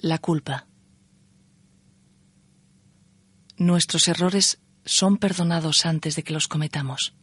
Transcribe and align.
La 0.00 0.18
culpa. 0.18 0.68
Nuestros 3.56 4.06
errores 4.06 4.60
son 4.84 5.16
perdonados 5.16 5.84
antes 5.86 6.14
de 6.14 6.22
que 6.22 6.32
los 6.32 6.46
cometamos. 6.46 7.14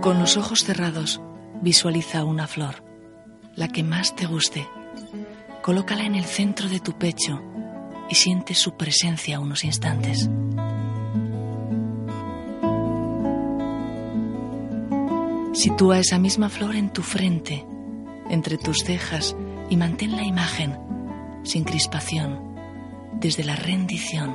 Con 0.00 0.18
los 0.18 0.38
ojos 0.38 0.64
cerrados, 0.64 1.20
visualiza 1.60 2.24
una 2.24 2.46
flor, 2.46 2.82
la 3.54 3.68
que 3.68 3.82
más 3.82 4.16
te 4.16 4.24
guste. 4.24 4.66
Colócala 5.62 6.04
en 6.04 6.14
el 6.14 6.24
centro 6.24 6.68
de 6.70 6.80
tu 6.80 6.96
pecho 6.96 7.42
y 8.08 8.14
siente 8.14 8.54
su 8.54 8.78
presencia 8.78 9.40
unos 9.40 9.62
instantes. 9.62 10.30
Sitúa 15.52 15.98
esa 15.98 16.18
misma 16.18 16.48
flor 16.48 16.76
en 16.76 16.90
tu 16.90 17.02
frente, 17.02 17.66
entre 18.30 18.56
tus 18.56 18.84
cejas 18.84 19.36
y 19.68 19.76
mantén 19.76 20.16
la 20.16 20.22
imagen 20.22 20.78
sin 21.42 21.64
crispación, 21.64 22.54
desde 23.20 23.44
la 23.44 23.56
rendición, 23.56 24.34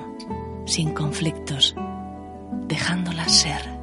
sin 0.65 0.93
conflictos, 0.93 1.75
dejándola 2.67 3.27
ser. 3.27 3.74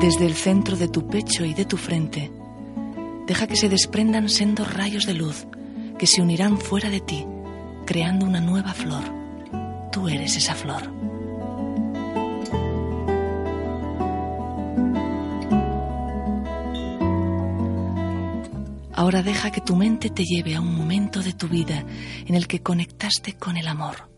Desde 0.00 0.26
el 0.26 0.34
centro 0.34 0.76
de 0.76 0.86
tu 0.86 1.08
pecho 1.08 1.44
y 1.44 1.54
de 1.54 1.64
tu 1.64 1.76
frente, 1.76 2.30
deja 3.26 3.48
que 3.48 3.56
se 3.56 3.68
desprendan 3.68 4.28
sendos 4.28 4.72
rayos 4.72 5.06
de 5.06 5.14
luz 5.14 5.48
que 5.98 6.06
se 6.06 6.22
unirán 6.22 6.56
fuera 6.58 6.88
de 6.88 7.00
ti, 7.00 7.26
creando 7.84 8.24
una 8.24 8.40
nueva 8.40 8.74
flor. 8.74 9.02
Tú 9.90 10.08
eres 10.08 10.36
esa 10.36 10.54
flor. 10.54 10.84
Ahora 18.94 19.24
deja 19.24 19.50
que 19.50 19.60
tu 19.60 19.74
mente 19.74 20.10
te 20.10 20.22
lleve 20.22 20.54
a 20.54 20.60
un 20.60 20.76
momento 20.76 21.24
de 21.24 21.32
tu 21.32 21.48
vida 21.48 21.84
en 22.24 22.36
el 22.36 22.46
que 22.46 22.62
conectaste 22.62 23.32
con 23.32 23.56
el 23.56 23.66
amor, 23.66 24.08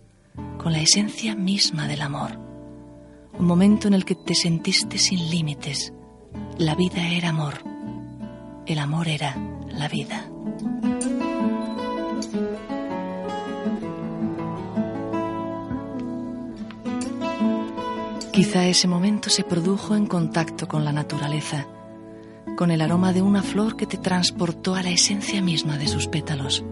con 0.58 0.72
la 0.74 0.80
esencia 0.80 1.34
misma 1.34 1.88
del 1.88 2.02
amor 2.02 2.49
un 3.38 3.46
momento 3.46 3.88
en 3.88 3.94
el 3.94 4.04
que 4.04 4.14
te 4.14 4.34
sentiste 4.34 4.98
sin 4.98 5.30
límites. 5.30 5.92
La 6.58 6.74
vida 6.74 7.08
era 7.08 7.30
amor, 7.30 7.54
el 8.66 8.78
amor 8.78 9.08
era 9.08 9.36
la 9.68 9.88
vida. 9.88 10.28
Quizá 18.32 18.66
ese 18.66 18.88
momento 18.88 19.28
se 19.28 19.44
produjo 19.44 19.94
en 19.96 20.06
contacto 20.06 20.66
con 20.68 20.84
la 20.84 20.92
naturaleza, 20.92 21.66
con 22.56 22.70
el 22.70 22.80
aroma 22.80 23.12
de 23.12 23.22
una 23.22 23.42
flor 23.42 23.76
que 23.76 23.86
te 23.86 23.98
transportó 23.98 24.74
a 24.74 24.82
la 24.82 24.90
esencia 24.90 25.42
misma 25.42 25.76
de 25.78 25.88
sus 25.88 26.06
pétalos. 26.06 26.64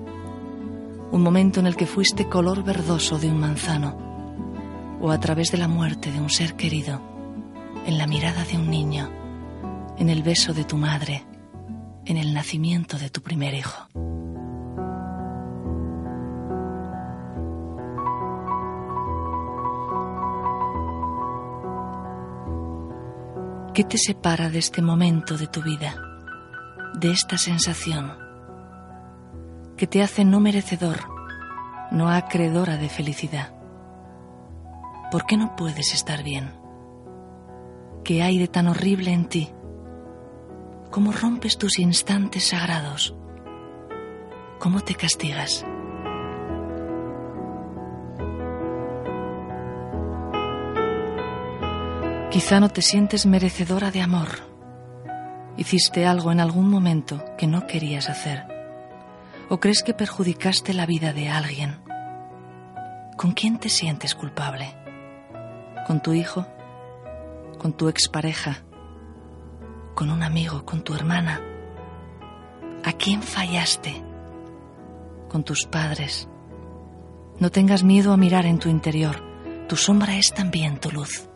Un 1.11 1.23
momento 1.23 1.61
en 1.61 1.67
el 1.67 1.77
que 1.77 1.87
fuiste 1.87 2.29
color 2.29 2.63
verdoso 2.63 3.19
de 3.19 3.29
un 3.29 3.39
manzano 3.39 4.08
o 5.01 5.11
a 5.11 5.21
través 5.21 5.51
de 5.53 5.59
la 5.59 5.69
muerte 5.69 6.11
de 6.11 6.21
un 6.21 6.31
ser 6.31 6.55
querido, 6.55 7.01
en 7.87 7.99
la 7.99 8.07
mirada 8.07 8.45
de 8.45 8.57
un 8.57 8.69
niño, 8.69 9.09
en 9.97 10.09
el 10.11 10.23
beso 10.23 10.53
de 10.53 10.65
tu 10.65 10.77
madre, 10.77 11.25
en 12.05 12.17
el 12.17 12.35
nacimiento 12.35 12.99
de 12.99 13.11
tu 13.11 13.23
primer 13.23 13.55
hijo. 13.55 13.87
¿Qué 23.75 23.85
te 23.85 23.97
separa 23.97 24.51
de 24.51 24.59
este 24.59 24.83
momento 24.83 25.39
de 25.39 25.47
tu 25.47 25.63
vida, 25.63 25.95
de 26.95 27.13
esta 27.13 27.39
sensación 27.39 28.13
que 29.77 29.87
te 29.87 30.03
hace 30.03 30.25
no 30.25 30.41
merecedor, 30.41 30.99
no 31.93 32.09
acreedora 32.09 32.77
de 32.77 32.89
felicidad? 32.89 33.58
¿Por 35.11 35.25
qué 35.25 35.39
no 35.39 35.57
puedes 35.57 35.95
estar 35.95 36.23
bien? 36.23 36.53
¿Qué 38.05 38.23
hay 38.23 38.39
de 38.39 38.47
tan 38.47 38.69
horrible 38.69 39.11
en 39.11 39.27
ti? 39.27 39.51
¿Cómo 40.91 41.13
rompes 41.13 41.57
tus 41.57 41.79
instantes 41.79 42.49
sagrados? 42.49 43.15
¿Cómo 44.59 44.81
te 44.81 44.95
castigas? 44.95 45.65
Quizá 52.31 52.61
no 52.61 52.69
te 52.69 52.83
sientes 52.83 53.25
merecedora 53.25 53.91
de 53.91 54.03
amor. 54.03 54.29
Hiciste 55.57 56.07
algo 56.07 56.33
en 56.33 56.41
algún 56.41 56.69
momento 56.69 57.25
que 57.39 57.47
no 57.47 57.67
querías 57.67 58.11
hacer. 58.11 58.45
¿O 59.49 59.59
crees 59.59 59.83
que 59.83 59.95
perjudicaste 59.95 60.75
la 60.75 60.85
vida 60.85 61.15
de 61.15 61.31
alguien? 61.31 61.79
¿Con 63.17 63.33
quién 63.33 63.59
te 63.59 63.71
sientes 63.71 64.15
culpable? 64.15 64.88
Con 65.89 66.03
tu 66.03 66.13
hijo, 66.13 66.47
con 67.59 67.73
tu 67.73 67.89
expareja, 67.89 68.63
con 69.95 70.11
un 70.11 70.23
amigo, 70.23 70.67
con 70.67 70.85
tu 70.85 70.95
hermana. 70.95 71.41
¿A 72.85 72.93
quién 72.93 73.23
fallaste? 73.23 74.05
Con 75.31 75.45
tus 75.45 75.65
padres. 75.65 76.29
No 77.41 77.51
tengas 77.51 77.85
miedo 77.85 78.13
a 78.13 78.19
mirar 78.19 78.45
en 78.45 78.59
tu 78.59 78.69
interior. 78.69 79.17
Tu 79.67 79.77
sombra 79.77 80.19
es 80.19 80.35
también 80.35 80.79
tu 80.79 80.91
luz. 80.91 81.27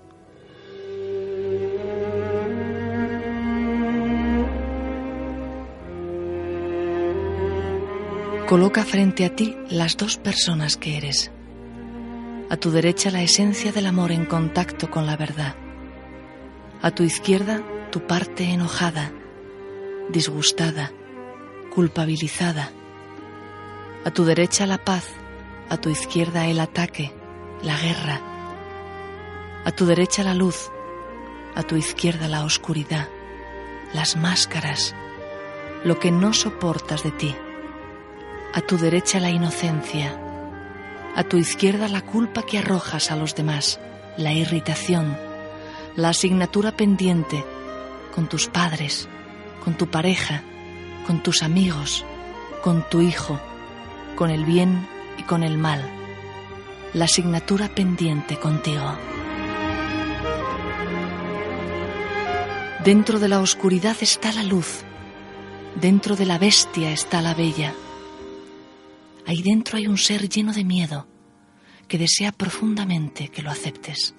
Coloca 8.46 8.84
frente 8.84 9.24
a 9.24 9.34
ti 9.34 9.56
las 9.70 9.96
dos 9.96 10.18
personas 10.18 10.76
que 10.76 10.98
eres 10.98 11.32
a 12.52 12.58
tu 12.58 12.70
derecha 12.70 13.10
la 13.10 13.22
esencia 13.22 13.72
del 13.72 13.86
amor 13.86 14.12
en 14.12 14.26
contacto 14.26 14.90
con 14.90 15.06
la 15.06 15.16
verdad. 15.16 15.54
A 16.82 16.90
tu 16.90 17.02
izquierda 17.02 17.62
tu 17.90 18.06
parte 18.06 18.44
enojada, 18.44 19.10
disgustada, 20.10 20.92
culpabilizada. 21.74 22.70
A 24.04 24.10
tu 24.10 24.26
derecha 24.26 24.66
la 24.66 24.76
paz, 24.76 25.08
a 25.70 25.78
tu 25.78 25.88
izquierda 25.88 26.46
el 26.46 26.60
ataque, 26.60 27.14
la 27.62 27.78
guerra. 27.78 28.20
A 29.64 29.70
tu 29.70 29.86
derecha 29.86 30.22
la 30.22 30.34
luz, 30.34 30.70
a 31.54 31.62
tu 31.62 31.76
izquierda 31.76 32.28
la 32.28 32.44
oscuridad, 32.44 33.08
las 33.94 34.14
máscaras, 34.14 34.94
lo 35.84 35.98
que 35.98 36.10
no 36.10 36.34
soportas 36.34 37.02
de 37.02 37.12
ti. 37.12 37.34
A 38.52 38.60
tu 38.60 38.76
derecha 38.76 39.20
la 39.20 39.30
inocencia, 39.30 40.31
a 41.14 41.24
tu 41.24 41.36
izquierda 41.36 41.88
la 41.88 42.02
culpa 42.02 42.42
que 42.42 42.58
arrojas 42.58 43.10
a 43.10 43.16
los 43.16 43.34
demás, 43.34 43.78
la 44.16 44.32
irritación, 44.32 45.16
la 45.96 46.10
asignatura 46.10 46.72
pendiente 46.72 47.44
con 48.14 48.28
tus 48.28 48.48
padres, 48.48 49.08
con 49.62 49.74
tu 49.74 49.88
pareja, 49.88 50.42
con 51.06 51.22
tus 51.22 51.42
amigos, 51.42 52.04
con 52.62 52.88
tu 52.88 53.02
hijo, 53.02 53.40
con 54.16 54.30
el 54.30 54.44
bien 54.44 54.86
y 55.18 55.22
con 55.24 55.42
el 55.42 55.58
mal, 55.58 55.82
la 56.94 57.04
asignatura 57.04 57.68
pendiente 57.68 58.36
contigo. 58.38 58.96
Dentro 62.84 63.20
de 63.20 63.28
la 63.28 63.40
oscuridad 63.40 63.96
está 64.00 64.32
la 64.32 64.42
luz, 64.42 64.82
dentro 65.80 66.16
de 66.16 66.26
la 66.26 66.38
bestia 66.38 66.90
está 66.90 67.22
la 67.22 67.34
bella 67.34 67.74
Ahí 69.26 69.42
dentro 69.42 69.78
hay 69.78 69.86
un 69.86 69.98
ser 69.98 70.28
lleno 70.28 70.52
de 70.52 70.64
miedo 70.64 71.06
que 71.88 71.98
desea 71.98 72.32
profundamente 72.32 73.28
que 73.28 73.42
lo 73.42 73.50
aceptes. 73.50 74.14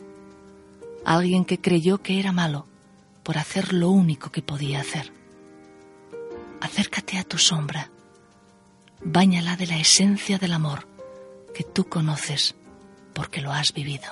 Alguien 1.06 1.46
que 1.46 1.60
creyó 1.60 1.98
que 2.00 2.20
era 2.20 2.32
malo 2.32 2.68
por 3.24 3.38
hacer 3.38 3.74
lo 3.74 3.90
único 3.90 4.32
que 4.32 4.42
podía 4.42 4.82
hacer. 4.82 5.12
Acércate 6.62 7.18
a 7.18 7.24
tu 7.24 7.38
sombra, 7.38 7.92
báñala 9.04 9.56
de 9.58 9.68
la 9.68 9.78
esencia 9.78 10.38
del 10.38 10.54
amor 10.54 10.88
que 11.54 11.64
tú 11.64 11.86
conoces 11.86 12.56
porque 13.14 13.42
lo 13.42 13.52
has 13.52 13.74
vivido. 13.74 14.10